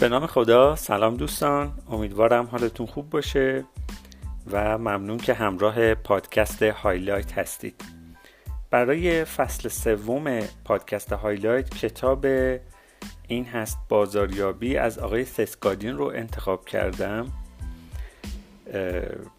[0.00, 1.72] به نام خدا سلام دوستان.
[1.90, 3.64] امیدوارم حالتون خوب باشه
[4.50, 7.84] و ممنون که همراه پادکست هایلایت هستید.
[8.70, 12.26] برای فصل سوم پادکست هایلایت کتاب
[13.28, 17.32] این هست بازاریابی از آقای سث گادین رو انتخاب کردم.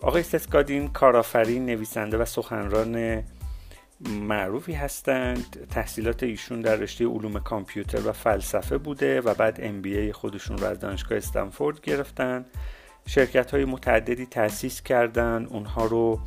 [0.00, 3.22] آقای سث گادین کارآفرین نویسنده و سخنران
[4.08, 5.68] معروفی هستند.
[5.70, 10.80] تحصیلات ایشون در رشته علوم کامپیوتر و فلسفه بوده و بعد MBA خودشون رو از
[10.80, 12.44] دانشگاه استنفورد گرفتن.
[13.06, 15.46] شرکت های متعددی تأسیس کردن.
[15.50, 16.20] اونها رو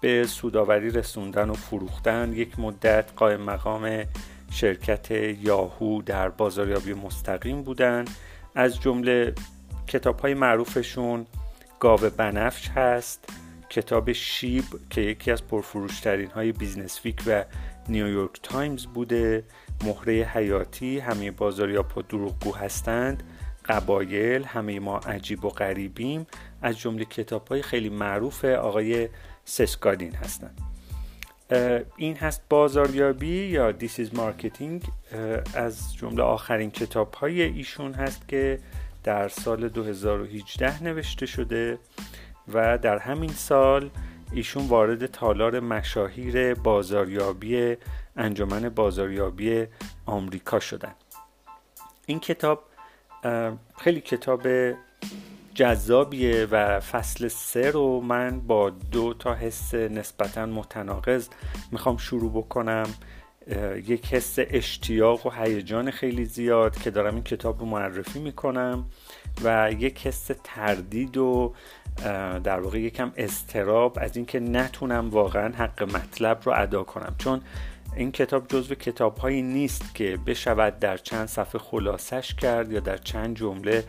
[0.00, 2.32] به سوداوری رسوندن و فروختن.
[2.32, 4.04] یک مدت قائم مقام
[4.50, 8.04] شرکت یاهو در بازاریابی مستقیم بودن.
[8.54, 9.34] از جمله
[9.86, 11.26] کتاب های معروفشون
[11.80, 13.43] گاوه بنفش هست.
[13.74, 17.44] کتاب شیب که یکی از پرفروشترین های بیزنس ویک و
[17.88, 19.44] نیویورک تایمز بوده
[19.84, 23.22] مهره حیاتی همه بازاریاب دروغگو هستند
[23.64, 26.26] قبایل همه ما عجیب و غریبیم
[26.62, 29.08] از جمله کتاب های خیلی معروف آقای
[29.44, 30.60] سث گادین هستند.
[31.96, 34.82] این هست بازاریابی یا This Is Marketing
[35.54, 38.58] از جمله آخرین کتاب های ایشون هست که
[39.04, 41.78] در سال 2018 نوشته شده.
[42.52, 43.90] و در همین سال
[44.32, 47.76] ایشون وارد تالار مشاهیر بازاریابی
[48.16, 49.66] انجمن بازاریابی
[50.06, 50.94] آمریکا شدن.
[52.06, 52.64] این کتاب
[53.78, 54.42] خیلی کتاب
[55.54, 61.28] جذابیه و فصل سه رو من با دو تا حس نسبتا متناقض
[61.72, 62.86] می‌خوام شروع بکنم.
[63.86, 68.84] یک حس اشتیاق و هیجان خیلی زیاد که دارم این کتاب رو معرفی می‌کنم.
[69.44, 71.54] و یک حس تردید و
[72.44, 77.14] در واقع یکم استراب از اینکه نتونم واقعا حق مطلب رو ادا کنم.
[77.18, 77.40] چون
[77.96, 82.96] این کتاب جزو کتاب هایی نیست که بشود در چند صفحه خلاصش کرد یا در
[82.96, 83.84] چند جمله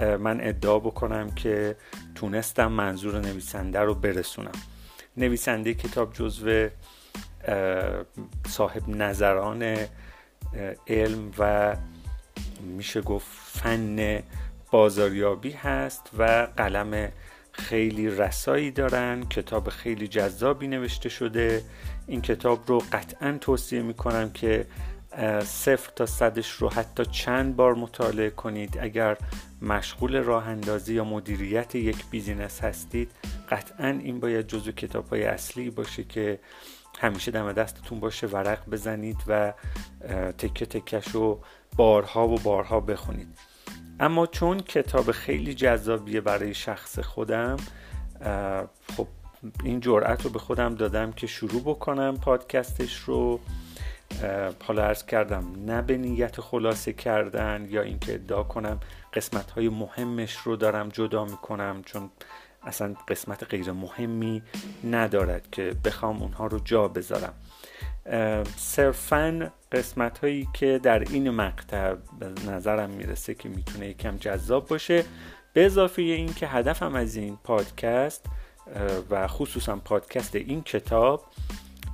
[0.00, 1.76] من ادعا بکنم که
[2.14, 4.52] تونستم منظور نویسنده رو برسونم.
[5.16, 6.68] نویسنده کتاب جزو
[8.48, 9.76] صاحب نظران
[10.86, 11.76] علم و
[12.60, 14.22] میشه گفت فن
[14.74, 17.12] بازاریابی هست و قلم
[17.52, 21.62] خیلی رسایی دارن کتاب خیلی جذابی نوشته شده.
[22.06, 24.66] این کتاب رو قطعا توصیه می‌کنم که
[25.44, 28.78] صفر تا صدش رو حتی چند بار مطالعه کنید.
[28.80, 29.16] اگر
[29.62, 33.10] مشغول راه اندازی یا مدیریت یک بیزینس هستید
[33.50, 36.38] قطعا این باید جزو کتاب های اصلی باشه که
[37.00, 39.52] همیشه دم دستتون باشه ورق بزنید و
[40.38, 41.40] تکه تکش رو
[41.76, 43.53] بارها و بارها بخونید.
[44.00, 47.56] اما چون کتاب خیلی جذابیه برای شخص خودم
[48.96, 49.06] خب
[49.64, 53.40] این جرأت رو به خودم دادم که شروع بکنم پادکستش رو.
[54.64, 58.80] حالا ارز کردم نه به نیت خلاصه کردن یا اینکه ادعا کنم
[59.14, 62.10] قسمت های مهمش رو دارم جدا می‌کنم چون
[62.62, 64.42] اصلا قسمت غیر مهمی
[64.84, 67.34] ندارد که بخوام اونها رو جا بذارم.
[68.56, 75.04] صرفا قسمت هایی که در این مقطع به نظرم می‌رسه که می‌تونه یکم جذاب باشه.
[75.52, 78.26] به اضافه این که هدفم از این پادکست
[79.10, 81.24] و خصوصا پادکست این کتاب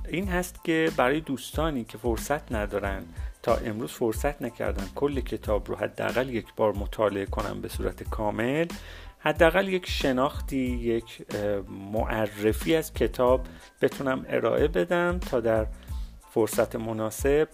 [0.09, 3.03] این هست که برای دوستانی که فرصت ندارن
[3.43, 8.65] تا امروز فرصت نکردن کل کتاب رو حداقل یک بار مطالعه کنم به صورت کامل
[9.19, 11.25] حداقل یک شناختی یک
[11.93, 13.45] معرفی از کتاب
[13.81, 15.67] بتونم ارائه بدم تا در
[16.33, 17.49] فرصت مناسب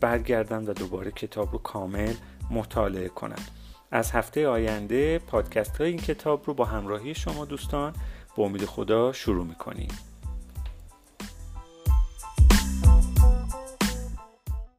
[0.00, 2.14] برگردم و دوباره کتاب رو کامل
[2.50, 3.42] مطالعه کنم
[3.90, 7.92] از هفته آینده پادکست های این کتاب رو با همراهی شما دوستان
[8.36, 9.88] با امید خدا شروع می‌کنیم.